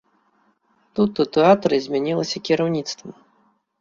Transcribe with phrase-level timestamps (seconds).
[0.99, 3.09] Тут у тэатры змянілася кіраўніцтва.